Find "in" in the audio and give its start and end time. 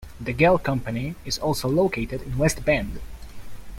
2.23-2.39